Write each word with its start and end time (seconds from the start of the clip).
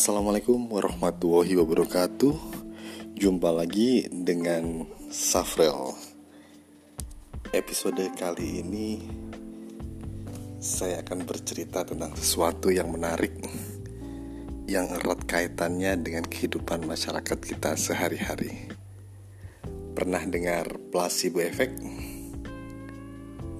Assalamualaikum 0.00 0.72
warahmatullahi 0.72 1.60
wabarakatuh 1.60 2.32
Jumpa 3.20 3.52
lagi 3.52 4.08
dengan 4.08 4.88
Safrel 5.12 5.92
Episode 7.52 8.08
kali 8.16 8.64
ini 8.64 9.04
Saya 10.56 11.04
akan 11.04 11.28
bercerita 11.28 11.84
tentang 11.84 12.16
sesuatu 12.16 12.72
yang 12.72 12.88
menarik 12.88 13.44
Yang 14.64 15.04
erat 15.04 15.20
kaitannya 15.28 15.92
dengan 16.00 16.24
kehidupan 16.24 16.88
masyarakat 16.88 17.36
kita 17.36 17.76
sehari-hari 17.76 18.72
Pernah 19.92 20.24
dengar 20.24 20.80
placebo 20.88 21.44
effect? 21.44 21.76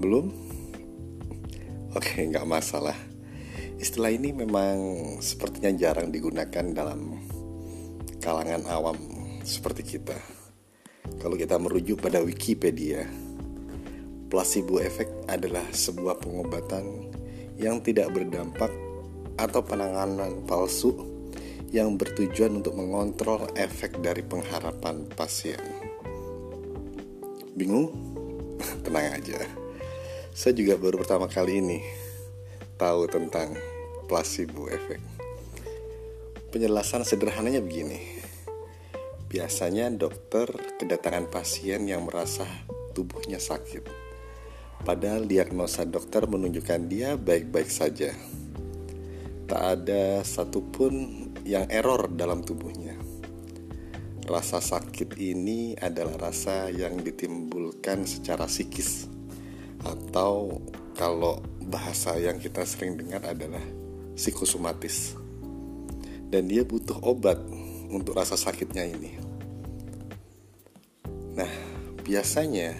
Belum? 0.01 0.33
Oke, 1.93 2.25
nggak 2.25 2.49
masalah 2.49 3.10
Istilah 3.81 4.13
ini 4.13 4.29
memang 4.29 4.77
sepertinya 5.25 5.73
jarang 5.73 6.13
digunakan 6.13 6.61
dalam 6.69 7.17
kalangan 8.21 8.61
awam 8.69 8.93
seperti 9.41 9.97
kita. 9.97 10.13
Kalau 11.17 11.33
kita 11.33 11.57
merujuk 11.57 11.97
pada 11.97 12.21
Wikipedia, 12.21 13.09
placebo 14.29 14.77
effect 14.77 15.09
adalah 15.25 15.65
sebuah 15.73 16.21
pengobatan 16.21 17.09
yang 17.57 17.81
tidak 17.81 18.13
berdampak 18.13 18.69
atau 19.41 19.65
penanganan 19.65 20.45
palsu 20.45 20.93
yang 21.73 21.97
bertujuan 21.97 22.61
untuk 22.61 22.77
mengontrol 22.77 23.49
efek 23.57 23.97
dari 23.97 24.21
pengharapan 24.21 25.09
pasien. 25.09 25.57
Bingung? 27.57 27.89
Tenang 28.85 29.17
aja. 29.17 29.41
Saya 30.37 30.53
juga 30.53 30.77
baru 30.77 31.01
pertama 31.01 31.25
kali 31.25 31.57
ini 31.57 31.81
tahu 32.81 33.05
tentang 33.05 33.70
placebo 34.11 34.67
effect. 34.67 34.99
Penjelasan 36.51 37.07
sederhananya 37.07 37.63
begini. 37.63 38.19
Biasanya 39.31 39.87
dokter 39.87 40.51
kedatangan 40.75 41.31
pasien 41.31 41.87
yang 41.87 42.03
merasa 42.03 42.43
tubuhnya 42.91 43.39
sakit. 43.39 43.87
Padahal 44.83 45.23
diagnosa 45.23 45.87
dokter 45.87 46.27
menunjukkan 46.27 46.91
dia 46.91 47.15
baik-baik 47.15 47.71
saja. 47.71 48.11
Tak 49.47 49.63
ada 49.79 50.27
satupun 50.27 51.31
yang 51.47 51.71
error 51.71 52.11
dalam 52.11 52.43
tubuhnya. 52.43 52.99
Rasa 54.27 54.59
sakit 54.59 55.15
ini 55.23 55.79
adalah 55.79 56.27
rasa 56.27 56.67
yang 56.67 56.99
ditimbulkan 56.99 58.03
secara 58.03 58.51
psikis 58.51 59.07
atau 59.87 60.59
kalau 60.99 61.39
bahasa 61.63 62.19
yang 62.19 62.43
kita 62.43 62.67
sering 62.67 62.99
dengar 62.99 63.23
adalah 63.23 63.80
psikosomatis. 64.15 65.15
Dan 66.31 66.47
dia 66.47 66.63
butuh 66.63 66.99
obat 67.03 67.39
untuk 67.91 68.15
rasa 68.15 68.39
sakitnya 68.39 68.87
ini. 68.87 69.11
Nah 71.35 71.51
biasanya 72.01 72.75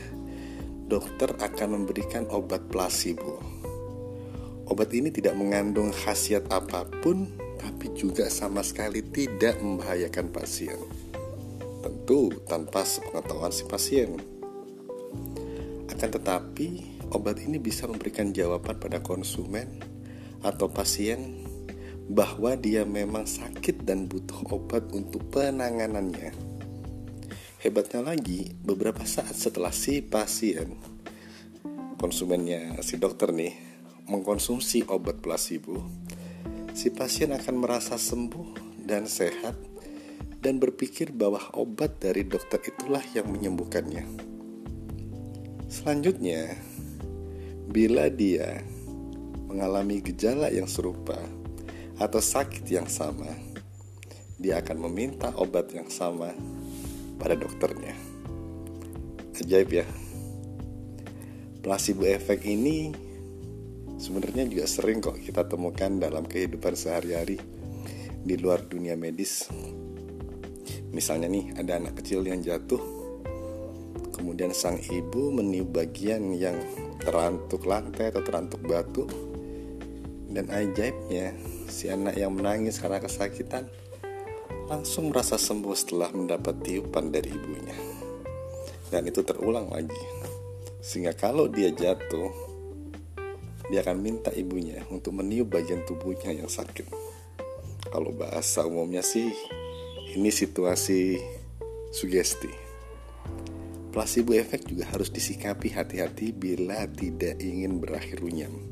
dokter 0.88 1.36
akan 1.36 1.84
memberikan 1.84 2.28
obat 2.32 2.68
placebo. 2.72 3.40
Obat 4.72 4.92
ini 4.96 5.12
tidak 5.12 5.36
mengandung 5.36 5.92
khasiat 5.92 6.48
apa 6.48 6.88
pun 7.04 7.28
tapi 7.60 7.92
juga 7.94 8.32
sama 8.32 8.64
sekali 8.64 9.04
tidak 9.04 9.60
membahayakan 9.60 10.32
pasien. 10.32 10.80
Tentu 11.84 12.32
tanpa 12.48 12.88
sepengetahuan 12.88 13.52
si 13.52 13.64
pasien. 13.68 14.16
Akan 15.92 16.10
tetapi 16.10 16.68
obat 17.12 17.44
ini 17.44 17.60
bisa 17.60 17.84
memberikan 17.86 18.32
jawaban 18.32 18.80
pada 18.80 19.04
konsumen 19.04 19.91
atau 20.42 20.70
pasien 20.70 21.46
bahwa 22.12 22.58
dia 22.60 22.84
memang 22.84 23.24
sakit 23.24 23.88
dan 23.88 24.06
butuh 24.10 24.52
obat 24.52 24.90
untuk 24.92 25.24
penanganannya. 25.32 26.34
Hebatnya 27.62 28.02
lagi, 28.02 28.52
beberapa 28.66 29.06
saat 29.06 29.38
setelah 29.38 29.70
si 29.70 30.02
pasien, 30.02 30.76
konsumennya 32.02 32.82
si 32.82 32.98
dokter 32.98 33.30
nih, 33.30 33.54
mengkonsumsi 34.10 34.90
obat 34.90 35.22
placebo, 35.22 35.86
si 36.74 36.90
pasien 36.90 37.32
akan 37.32 37.56
merasa 37.62 38.02
sembuh 38.02 38.82
dan 38.82 39.06
sehat 39.06 39.56
dan 40.42 40.58
berpikir 40.58 41.14
bahwa 41.14 41.40
obat 41.54 42.02
dari 42.02 42.26
dokter 42.26 42.60
itulah 42.66 43.06
yang 43.14 43.30
menyembuhkannya. 43.30 44.04
Selanjutnya, 45.70 46.58
Bila 47.72 48.12
dia 48.12 48.68
mengalami 49.52 50.00
gejala 50.00 50.48
yang 50.48 50.72
serupa 50.72 51.20
atau 52.00 52.24
sakit 52.24 52.64
yang 52.72 52.88
sama, 52.88 53.28
dia 54.40 54.64
akan 54.64 54.88
meminta 54.88 55.36
obat 55.36 55.76
yang 55.76 55.92
sama 55.92 56.32
pada 57.20 57.36
dokternya. 57.36 57.92
Ajaib 59.42 59.74
ya. 59.74 59.86
Placebo 61.66 62.06
effect 62.06 62.46
ini 62.46 62.94
sebenarnya 64.00 64.48
juga 64.48 64.70
sering 64.70 65.02
kok 65.02 65.18
kita 65.20 65.50
temukan 65.50 65.98
dalam 66.00 66.30
kehidupan 66.30 66.78
sehari-hari 66.78 67.42
di 68.22 68.36
luar 68.40 68.64
dunia 68.70 68.94
medis. 68.94 69.50
Misalnya 70.94 71.26
nih 71.26 71.58
ada 71.58 71.82
anak 71.82 72.00
kecil 72.00 72.22
yang 72.22 72.40
jatuh 72.46 73.02
Kemudian 74.22 74.54
sang 74.54 74.78
ibu 74.78 75.34
meniup 75.34 75.74
bagian 75.74 76.30
yang 76.38 76.54
terantuk 77.02 77.66
lantai 77.66 78.14
atau 78.14 78.22
terantuk 78.22 78.62
batu 78.62 79.10
dan 80.32 80.48
ajaibnya 80.48 81.36
si 81.68 81.92
anak 81.92 82.16
yang 82.16 82.32
menangis 82.32 82.80
karena 82.80 83.04
kesakitan 83.04 83.68
langsung 84.72 85.12
merasa 85.12 85.36
sembuh 85.36 85.76
setelah 85.76 86.16
mendapat 86.16 86.64
tiupan 86.64 87.12
dari 87.12 87.28
ibunya. 87.28 87.76
Dan 88.88 89.08
itu 89.08 89.20
terulang 89.24 89.68
lagi. 89.68 90.04
Sehingga 90.80 91.12
kalau 91.12 91.52
dia 91.52 91.72
jatuh 91.72 92.32
dia 93.72 93.84
akan 93.84 94.04
minta 94.04 94.32
ibunya 94.36 94.84
untuk 94.92 95.16
meniup 95.16 95.52
bagian 95.52 95.84
tubuhnya 95.88 96.36
yang 96.36 96.52
sakit. 96.52 96.88
Kalau 97.88 98.12
bahasa 98.16 98.68
umumnya 98.68 99.04
sih 99.04 99.32
ini 100.16 100.32
situasi 100.32 101.20
sugesti. 101.92 102.52
Placebo 103.92 104.32
effect 104.36 104.72
juga 104.72 104.88
harus 104.88 105.12
disikapi 105.12 105.76
hati-hati 105.76 106.32
bila 106.32 106.88
tidak 106.88 107.40
ingin 107.44 107.84
berakhir 107.84 108.24
runyam. 108.24 108.71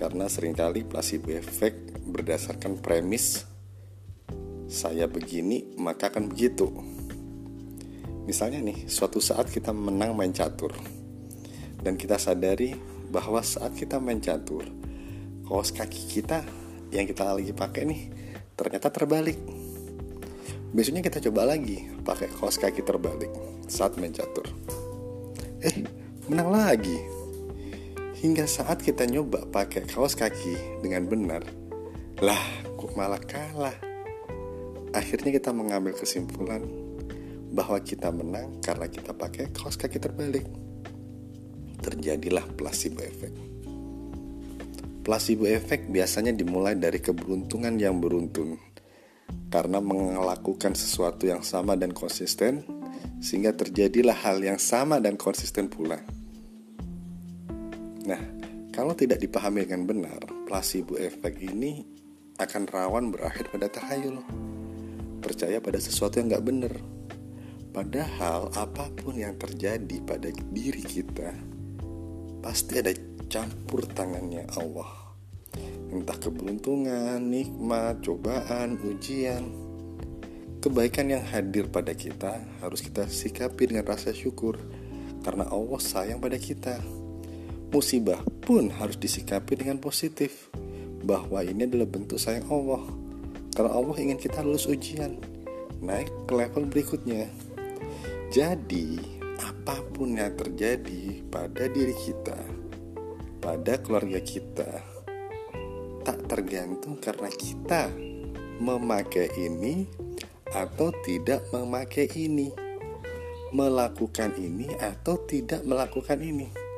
Karena 0.00 0.32
sering 0.32 0.56
kali 0.56 0.88
placebo 0.88 1.28
effect 1.36 2.00
berdasarkan 2.08 2.80
premis 2.80 3.44
saya 4.70 5.04
begini 5.04 5.76
maka 5.76 6.08
akan 6.08 6.32
begitu. 6.32 6.72
Misalnya 8.24 8.64
nih, 8.64 8.86
suatu 8.88 9.20
saat 9.20 9.52
kita 9.52 9.74
menang 9.74 10.16
main 10.16 10.32
catur 10.32 10.72
dan 11.84 12.00
kita 12.00 12.16
sadari 12.16 12.72
bahwa 13.10 13.42
saat 13.44 13.74
kita 13.74 13.98
main 13.98 14.22
catur, 14.22 14.62
kaos 15.44 15.74
kaki 15.74 16.06
kita 16.06 16.46
yang 16.94 17.04
kita 17.04 17.26
lagi 17.26 17.50
pakai 17.50 17.82
nih 17.84 18.02
ternyata 18.54 18.88
terbalik. 18.88 19.36
Besoknya 20.70 21.02
kita 21.02 21.18
coba 21.28 21.50
lagi 21.50 21.90
pakai 22.06 22.30
kaos 22.40 22.56
kaki 22.56 22.86
terbalik 22.86 23.28
saat 23.66 23.98
main 23.98 24.14
catur. 24.14 24.46
Eh, 25.60 25.82
menang 26.30 26.54
lagi. 26.54 27.19
Hingga 28.20 28.44
saat 28.44 28.84
kita 28.84 29.08
nyoba 29.08 29.48
pakai 29.48 29.88
kaos 29.88 30.12
kaki 30.12 30.84
dengan 30.84 31.08
benar, 31.08 31.40
lah 32.20 32.44
kok 32.76 32.92
malah 32.92 33.16
kalah. 33.16 33.72
Akhirnya 34.92 35.40
kita 35.40 35.56
mengambil 35.56 35.96
kesimpulan 35.96 36.60
bahwa 37.48 37.80
kita 37.80 38.12
menang 38.12 38.60
karena 38.60 38.92
kita 38.92 39.16
pakai 39.16 39.48
kaos 39.56 39.80
kaki 39.80 39.96
terbalik. 39.96 40.44
Terjadilah 41.80 42.44
placebo 42.60 43.00
effect. 43.00 43.40
Placebo 45.00 45.48
effect 45.48 45.88
biasanya 45.88 46.36
dimulai 46.36 46.76
dari 46.76 47.00
keberuntungan 47.00 47.72
yang 47.80 48.04
beruntun 48.04 48.60
karena 49.48 49.80
melakukan 49.80 50.76
sesuatu 50.76 51.24
yang 51.24 51.40
sama 51.40 51.72
dan 51.72 51.96
konsisten 51.96 52.68
sehingga 53.24 53.56
terjadilah 53.56 54.28
hal 54.28 54.44
yang 54.44 54.60
sama 54.60 55.00
dan 55.00 55.16
konsisten 55.16 55.72
pula. 55.72 56.19
Nah, 58.10 58.18
kalau 58.74 58.90
tidak 58.98 59.22
dipahami 59.22 59.62
dengan 59.62 59.86
benar, 59.86 60.18
placebo 60.50 60.98
effect 60.98 61.38
ini 61.38 61.86
akan 62.42 62.66
rawan 62.66 63.14
berakhir 63.14 63.46
pada 63.54 63.70
tahayul. 63.70 64.18
Percaya 65.22 65.62
pada 65.62 65.78
sesuatu 65.78 66.18
yang 66.18 66.34
nggak 66.34 66.42
benar. 66.42 66.74
Padahal 67.70 68.50
apa 68.58 68.90
pun 68.98 69.14
yang 69.14 69.38
terjadi 69.38 70.02
pada 70.02 70.26
diri 70.50 70.82
kita, 70.82 71.30
pasti 72.42 72.82
ada 72.82 72.90
campur 73.30 73.86
tangannya 73.86 74.42
Allah. 74.58 75.14
Entah 75.94 76.18
keberuntungan, 76.18 77.22
nikmat, 77.22 78.02
cobaan, 78.02 78.74
ujian, 78.82 79.70
Kebaikan 80.60 81.08
yang 81.08 81.24
hadir 81.24 81.72
pada 81.72 81.96
kita 81.96 82.36
harus 82.60 82.84
kita 82.84 83.08
sikapi 83.08 83.72
dengan 83.72 83.88
rasa 83.88 84.12
syukur 84.12 84.60
karena 85.24 85.48
Allah 85.48 85.80
sayang 85.80 86.20
pada 86.20 86.36
kita. 86.36 86.76
Musibah 87.70 88.18
pun 88.42 88.66
harus 88.66 88.98
disikapi 88.98 89.62
dengan 89.62 89.78
positif 89.78 90.50
bahwa 91.06 91.38
ini 91.46 91.70
adalah 91.70 91.86
bentuk 91.86 92.18
sayang 92.18 92.50
Allah. 92.50 92.82
Karena 93.54 93.70
Allah 93.78 93.96
ingin 94.02 94.18
kita 94.18 94.42
lulus 94.42 94.66
ujian, 94.66 95.22
naik 95.78 96.10
ke 96.26 96.32
level 96.34 96.66
berikutnya. 96.66 97.30
Jadi, 98.34 98.98
apa 99.38 99.86
pun 99.94 100.18
yang 100.18 100.34
terjadi 100.34 101.22
pada 101.30 101.70
diri 101.70 101.94
kita, 101.94 102.38
pada 103.38 103.78
keluarga 103.78 104.18
kita, 104.18 104.70
tak 106.02 106.18
tergantung 106.26 106.98
karena 106.98 107.30
kita 107.30 107.86
memakai 108.58 109.30
ini 109.38 109.86
atau 110.50 110.90
tidak 111.06 111.46
memakai 111.54 112.10
ini, 112.18 112.50
melakukan 113.54 114.34
ini 114.34 114.74
atau 114.78 115.22
tidak 115.22 115.62
melakukan 115.62 116.18
ini. 116.18 116.69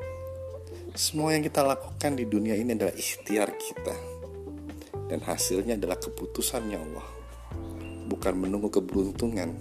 Semua 0.92 1.32
yang 1.32 1.40
kita 1.40 1.64
lakukan 1.64 2.20
di 2.20 2.28
dunia 2.28 2.52
ini 2.52 2.76
adalah 2.76 2.92
ikhtiar 2.92 3.48
kita, 3.56 3.96
dan 5.08 5.24
hasilnya 5.24 5.80
adalah 5.80 5.96
keputusannya 5.96 6.76
Allah, 6.76 7.08
bukan 8.12 8.36
menunggu 8.36 8.68
keberuntungan. 8.68 9.56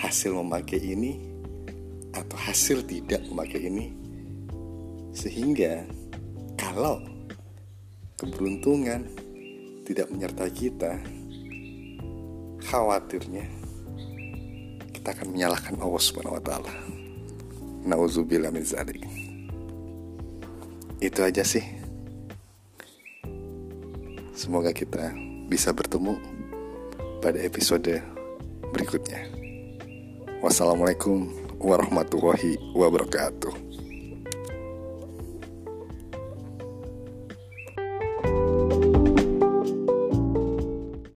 Hasil 0.00 0.32
memakai 0.32 0.80
ini 0.80 1.20
atau 2.16 2.40
hasil 2.40 2.88
tidak 2.88 3.20
memakai 3.28 3.68
ini, 3.68 3.92
sehingga 5.12 5.84
kalau 6.56 7.04
keberuntungan 8.16 9.12
tidak 9.84 10.08
menyertai 10.08 10.52
kita, 10.56 11.04
khawatirnya 12.64 13.44
kita 14.96 15.12
akan 15.12 15.36
menyalahkan 15.36 15.76
Allah 15.84 16.00
Subhanahu 16.00 16.40
wa 16.40 16.44
taala. 16.48 16.72
Nauzubillah 17.84 18.48
min 18.48 18.64
zalik. 18.64 19.04
Itu 21.00 21.24
aja 21.24 21.40
sih. 21.40 21.64
Semoga 24.36 24.76
kita 24.76 25.16
bisa 25.48 25.72
bertemu 25.72 26.20
pada 27.24 27.40
episode 27.40 28.04
berikutnya. 28.72 29.24
Wassalamualaikum 30.44 31.28
warahmatullahi 31.56 32.56
wabarakatuh. 32.76 33.69